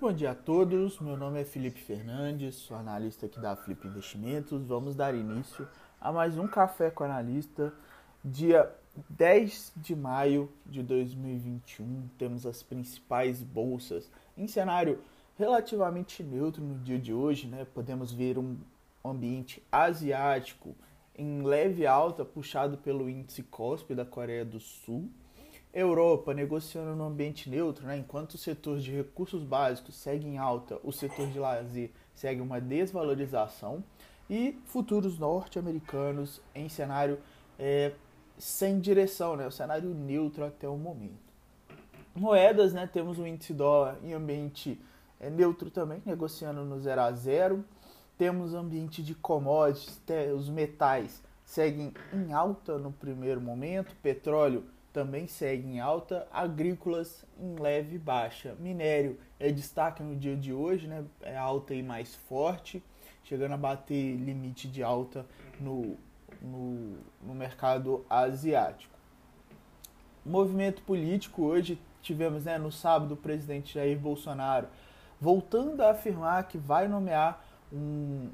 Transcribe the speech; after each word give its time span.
bom 0.00 0.12
dia 0.12 0.32
a 0.32 0.34
todos. 0.34 0.98
Meu 0.98 1.16
nome 1.16 1.40
é 1.40 1.44
Felipe 1.44 1.80
Fernandes, 1.80 2.56
sou 2.56 2.76
analista 2.76 3.26
aqui 3.26 3.38
da 3.38 3.54
Flip 3.54 3.86
Investimentos. 3.86 4.62
Vamos 4.64 4.94
dar 4.94 5.14
início 5.14 5.68
a 6.00 6.10
mais 6.10 6.36
um 6.36 6.48
Café 6.48 6.90
com 6.90 7.04
Analista, 7.04 7.72
dia 8.24 8.70
10 9.08 9.72
de 9.76 9.94
maio 9.94 10.50
de 10.66 10.82
2021. 10.82 12.08
Temos 12.18 12.44
as 12.44 12.62
principais 12.62 13.42
bolsas 13.42 14.10
em 14.36 14.48
cenário 14.48 15.00
relativamente 15.38 16.22
neutro 16.22 16.62
no 16.62 16.78
dia 16.78 16.98
de 16.98 17.12
hoje, 17.12 17.46
né? 17.46 17.64
Podemos 17.72 18.12
ver 18.12 18.36
um 18.36 18.56
ambiente 19.04 19.62
asiático 19.70 20.74
em 21.16 21.42
leve 21.42 21.86
alta, 21.86 22.24
puxado 22.24 22.76
pelo 22.78 23.08
índice 23.08 23.42
COSP 23.44 23.94
da 23.94 24.04
Coreia 24.04 24.44
do 24.44 24.58
Sul 24.58 25.08
Europa 25.74 26.32
negociando 26.32 26.94
no 26.94 27.04
ambiente 27.04 27.50
neutro, 27.50 27.84
né? 27.84 27.98
enquanto 27.98 28.34
o 28.34 28.38
setor 28.38 28.78
de 28.78 28.92
recursos 28.92 29.42
básicos 29.42 29.96
segue 29.96 30.26
em 30.26 30.38
alta, 30.38 30.78
o 30.84 30.92
setor 30.92 31.26
de 31.26 31.38
lazer 31.38 31.90
segue 32.14 32.40
uma 32.40 32.60
desvalorização 32.60 33.82
e 34.30 34.56
futuros 34.66 35.18
norte-americanos 35.18 36.40
em 36.54 36.68
cenário 36.68 37.18
é, 37.58 37.92
sem 38.38 38.78
direção, 38.78 39.34
né? 39.34 39.48
o 39.48 39.50
cenário 39.50 39.92
neutro 39.92 40.44
até 40.44 40.68
o 40.68 40.76
momento. 40.76 41.24
Moedas, 42.14 42.72
né? 42.72 42.86
temos 42.86 43.18
o 43.18 43.26
índice 43.26 43.52
dólar 43.52 43.98
em 44.04 44.12
ambiente 44.12 44.80
é, 45.18 45.28
neutro 45.28 45.70
também, 45.70 46.00
negociando 46.06 46.64
no 46.64 46.78
0 46.78 47.00
a 47.00 47.10
0. 47.10 47.64
Temos 48.16 48.54
ambiente 48.54 49.02
de 49.02 49.12
commodities, 49.12 50.00
os 50.36 50.48
metais 50.48 51.20
seguem 51.44 51.92
em 52.12 52.32
alta 52.32 52.78
no 52.78 52.92
primeiro 52.92 53.40
momento, 53.40 53.96
petróleo 53.96 54.64
também 54.94 55.26
segue 55.26 55.66
em 55.66 55.80
alta, 55.80 56.26
agrícolas 56.32 57.26
em 57.36 57.56
leve 57.56 57.98
baixa. 57.98 58.54
Minério 58.60 59.18
é 59.40 59.50
destaque 59.50 60.04
no 60.04 60.14
dia 60.14 60.36
de 60.36 60.52
hoje, 60.52 60.86
né? 60.86 61.04
é 61.20 61.36
alta 61.36 61.74
e 61.74 61.82
mais 61.82 62.14
forte, 62.14 62.80
chegando 63.24 63.54
a 63.54 63.56
bater 63.56 64.14
limite 64.14 64.68
de 64.68 64.84
alta 64.84 65.26
no, 65.58 65.96
no, 66.40 66.96
no 67.20 67.34
mercado 67.34 68.06
asiático. 68.08 68.94
Movimento 70.24 70.80
político 70.82 71.42
hoje 71.42 71.76
tivemos 72.00 72.44
né, 72.44 72.56
no 72.56 72.70
sábado 72.70 73.14
o 73.14 73.16
presidente 73.16 73.74
Jair 73.74 73.98
Bolsonaro 73.98 74.68
voltando 75.20 75.80
a 75.82 75.90
afirmar 75.90 76.46
que 76.46 76.56
vai 76.56 76.86
nomear 76.86 77.44
um 77.72 78.30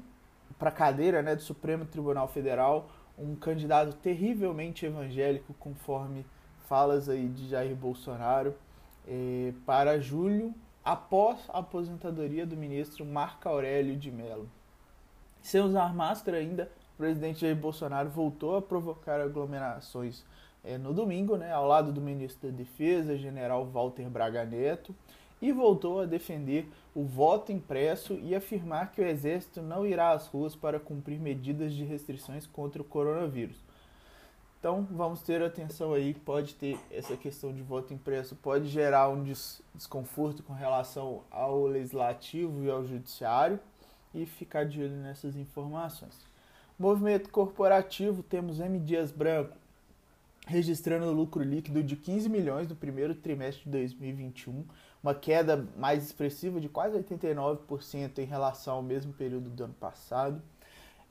para 0.59 0.69
a 0.69 0.71
cadeira 0.71 1.23
né, 1.23 1.35
do 1.35 1.41
Supremo 1.41 1.85
Tribunal 1.85 2.27
Federal 2.27 2.87
um 3.17 3.35
candidato 3.35 3.95
terrivelmente 3.95 4.85
evangélico, 4.85 5.55
conforme 5.55 6.23
falas 6.71 7.09
aí 7.09 7.27
de 7.27 7.49
Jair 7.49 7.75
Bolsonaro 7.75 8.55
eh, 9.05 9.51
para 9.65 9.99
julho, 9.99 10.55
após 10.85 11.37
a 11.49 11.59
aposentadoria 11.59 12.45
do 12.45 12.55
ministro 12.55 13.05
Marco 13.05 13.49
Aurélio 13.49 13.97
de 13.97 14.09
Mello. 14.09 14.47
Sem 15.41 15.59
usar 15.59 15.93
máscara 15.93 16.37
ainda, 16.37 16.71
o 16.93 16.97
presidente 16.97 17.41
Jair 17.41 17.57
Bolsonaro 17.57 18.09
voltou 18.09 18.55
a 18.55 18.61
provocar 18.61 19.19
aglomerações 19.19 20.23
eh, 20.63 20.77
no 20.77 20.93
domingo, 20.93 21.35
né, 21.35 21.51
ao 21.51 21.67
lado 21.67 21.91
do 21.91 21.99
ministro 21.99 22.49
da 22.49 22.55
Defesa, 22.55 23.17
general 23.17 23.65
Walter 23.65 24.09
Braga 24.09 24.45
Neto, 24.45 24.95
e 25.41 25.51
voltou 25.51 25.99
a 25.99 26.05
defender 26.05 26.69
o 26.95 27.03
voto 27.03 27.51
impresso 27.51 28.13
e 28.13 28.33
afirmar 28.33 28.93
que 28.93 29.01
o 29.01 29.05
Exército 29.05 29.61
não 29.61 29.85
irá 29.85 30.11
às 30.11 30.25
ruas 30.27 30.55
para 30.55 30.79
cumprir 30.79 31.19
medidas 31.19 31.73
de 31.73 31.83
restrições 31.83 32.47
contra 32.47 32.81
o 32.81 32.85
coronavírus. 32.85 33.57
Então 34.61 34.87
vamos 34.91 35.23
ter 35.23 35.41
atenção 35.41 35.91
aí, 35.91 36.13
pode 36.13 36.53
ter 36.53 36.77
essa 36.91 37.17
questão 37.17 37.51
de 37.51 37.63
voto 37.63 37.95
impresso, 37.95 38.35
pode 38.35 38.67
gerar 38.67 39.09
um 39.09 39.23
des 39.23 39.59
desconforto 39.73 40.43
com 40.43 40.53
relação 40.53 41.23
ao 41.31 41.65
legislativo 41.65 42.63
e 42.63 42.69
ao 42.69 42.85
judiciário 42.85 43.59
e 44.13 44.23
ficar 44.23 44.67
de 44.67 44.79
olho 44.79 44.97
nessas 44.97 45.35
informações. 45.35 46.15
Movimento 46.77 47.31
corporativo, 47.31 48.21
temos 48.21 48.59
M. 48.59 48.77
Dias 48.77 49.11
Branco 49.11 49.57
registrando 50.45 51.11
lucro 51.11 51.41
líquido 51.41 51.81
de 51.81 51.95
15 51.95 52.29
milhões 52.29 52.67
no 52.67 52.75
primeiro 52.75 53.15
trimestre 53.15 53.63
de 53.63 53.71
2021, 53.71 54.63
uma 55.01 55.15
queda 55.15 55.67
mais 55.75 56.03
expressiva 56.03 56.61
de 56.61 56.69
quase 56.69 56.95
89% 56.99 58.19
em 58.19 58.25
relação 58.25 58.75
ao 58.75 58.83
mesmo 58.83 59.11
período 59.11 59.49
do 59.49 59.63
ano 59.63 59.73
passado 59.73 60.39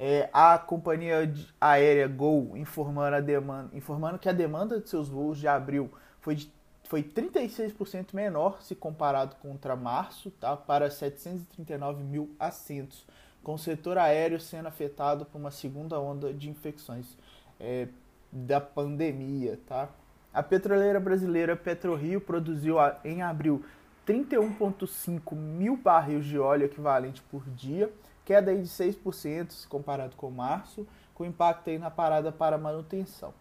é, 0.02 0.30
a 0.32 0.56
companhia 0.56 1.30
aérea 1.60 2.08
Gol 2.08 2.56
informando, 2.56 3.22
demanda, 3.22 3.76
informando 3.76 4.18
que 4.18 4.30
a 4.30 4.32
demanda 4.32 4.80
de 4.80 4.88
seus 4.88 5.10
voos 5.10 5.38
de 5.38 5.46
abril 5.46 5.92
foi, 6.20 6.34
de, 6.34 6.50
foi 6.84 7.02
36% 7.02 8.14
menor 8.14 8.62
se 8.62 8.74
comparado 8.74 9.36
contra 9.42 9.76
março, 9.76 10.30
tá, 10.30 10.56
para 10.56 10.90
739 10.90 12.02
mil 12.02 12.34
assentos, 12.40 13.06
com 13.42 13.52
o 13.52 13.58
setor 13.58 13.98
aéreo 13.98 14.40
sendo 14.40 14.68
afetado 14.68 15.26
por 15.26 15.36
uma 15.36 15.50
segunda 15.50 16.00
onda 16.00 16.32
de 16.32 16.48
infecções 16.48 17.18
é, 17.60 17.86
da 18.32 18.58
pandemia. 18.58 19.60
Tá? 19.66 19.90
A 20.32 20.42
petroleira 20.42 20.98
brasileira 20.98 21.54
PetroRio 21.54 22.22
produziu 22.22 22.76
em 23.04 23.20
abril 23.20 23.62
31,5 24.10 25.36
mil 25.36 25.76
barris 25.76 26.24
de 26.24 26.36
óleo 26.36 26.64
equivalente 26.64 27.22
por 27.30 27.48
dia, 27.50 27.92
queda 28.24 28.50
aí 28.50 28.60
de 28.60 28.68
6% 28.68 29.68
comparado 29.68 30.16
com 30.16 30.28
março, 30.32 30.84
com 31.14 31.24
impacto 31.24 31.70
aí 31.70 31.78
na 31.78 31.92
parada 31.92 32.32
para 32.32 32.58
manutenção. 32.58 33.32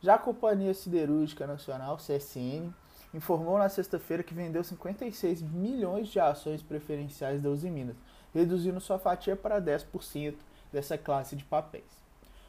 Já 0.00 0.14
a 0.14 0.18
Companhia 0.18 0.72
Siderúrgica 0.72 1.46
Nacional, 1.46 1.98
CSN, 1.98 2.72
informou 3.12 3.58
na 3.58 3.68
sexta-feira 3.68 4.22
que 4.22 4.32
vendeu 4.32 4.64
56 4.64 5.42
milhões 5.42 6.08
de 6.08 6.18
ações 6.18 6.62
preferenciais 6.62 7.42
da 7.42 7.50
Uzi 7.50 7.68
Minas, 7.68 7.96
reduzindo 8.32 8.80
sua 8.80 8.98
fatia 8.98 9.36
para 9.36 9.60
10% 9.60 10.34
dessa 10.72 10.96
classe 10.96 11.36
de 11.36 11.44
papéis. 11.44 11.84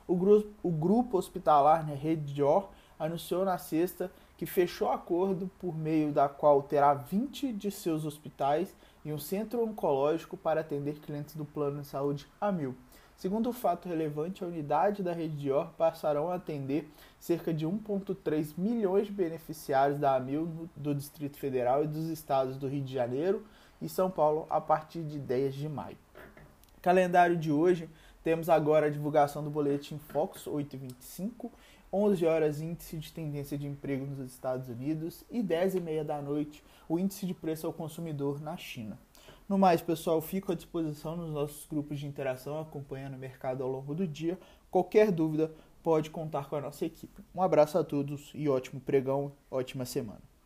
O 0.07 0.16
grupo, 0.16 0.50
o 0.63 0.72
grupo 0.72 1.17
hospitalar 1.17 1.85
né, 1.85 1.95
Rede 1.95 2.33
Dior 2.33 2.69
anunciou 2.97 3.44
na 3.44 3.57
sexta 3.57 4.09
que 4.38 4.46
fechou 4.46 4.90
acordo 4.90 5.50
por 5.59 5.75
meio 5.75 6.12
da 6.12 6.30
qual 6.30 6.62
terá 6.62 6.94
20 6.94 7.52
de 7.52 7.72
seus 7.72 8.06
hospitais 8.06 8.75
e 9.03 9.12
um 9.12 9.18
centro 9.18 9.64
oncológico 9.64 10.38
para 10.38 10.62
atender 10.62 11.00
clientes 11.00 11.36
do 11.36 11.44
plano 11.44 11.81
de 11.81 11.88
saúde 11.88 12.28
a 12.40 12.52
mil. 12.52 12.75
Segundo 13.18 13.50
o 13.50 13.53
fato 13.53 13.90
relevante, 13.90 14.44
a 14.44 14.48
unidade 14.48 15.02
da 15.02 15.12
rede 15.12 15.36
Dior 15.38 15.72
passarão 15.75 16.30
a 16.30 16.36
atender 16.36 16.88
cerca 17.20 17.52
de 17.52 17.66
1,3 17.66 18.53
milhões 18.56 19.08
de 19.08 19.12
beneficiários 19.12 20.00
da 20.00 20.16
AMIL 20.16 20.69
do 20.75 20.94
Distrito 20.94 21.36
Federal 21.38 21.84
e 21.84 21.88
dos 21.88 22.09
estados 22.09 22.58
do 22.58 22.68
Rio 22.68 22.84
de 22.84 22.94
Janeiro 22.94 23.44
e 23.81 23.90
São 23.90 24.12
Paulo 24.12 24.46
a 24.52 24.62
partir 24.62 25.02
de 25.02 25.18
10 25.18 25.56
de 25.56 25.68
maio. 25.68 25.98
Calendário 26.80 27.36
de 27.36 27.52
hoje, 27.52 27.90
temos 28.24 28.50
agora 28.50 28.86
a 28.86 28.90
divulgação 28.90 29.44
do 29.44 29.50
boletim 29.50 29.98
Fox 29.98 30.46
825, 30.46 31.52
11 31.92 32.25
horas 32.25 32.62
índice 32.62 32.98
de 32.98 33.14
tendência 33.14 33.58
de 33.58 33.66
emprego 33.66 34.06
nos 34.06 34.20
Estados 34.31 34.68
Unidos 34.68 35.24
e 35.30 35.42
10 35.42 35.75
e 35.75 35.80
meia 35.80 36.03
da 36.03 36.22
noite 36.22 36.64
o 36.90 37.00
índice 37.00 37.25
de 37.25 37.34
preço 37.34 37.66
ao 37.66 37.74
consumidor 37.74 38.42
na 38.42 38.58
China. 38.58 39.00
No 39.48 39.58
mais, 39.58 39.81
pessoal, 39.81 40.20
fico 40.20 40.52
à 40.52 40.56
disposição 40.56 41.16
nos 41.16 41.31
nossos 41.31 41.66
grupos 41.66 42.00
de 42.00 42.06
interação 42.06 42.59
acompanhando 42.59 43.16
o 43.16 43.20
mercado 43.20 43.64
ao 43.64 43.72
longo 43.72 43.96
do 43.96 44.06
dia. 44.06 44.38
Qualquer 44.70 45.12
dúvida, 45.12 45.50
pode 45.81 46.09
contar 46.09 46.50
com 46.50 46.58
a 46.58 46.62
nossa 46.62 46.86
equipe. 46.86 47.24
Um 47.34 47.42
abraço 47.42 47.78
a 47.78 47.84
todos 47.84 48.31
e 48.36 48.50
ótimo 48.50 48.81
pregão, 48.81 49.31
ótima 49.50 49.86
semana. 49.86 50.37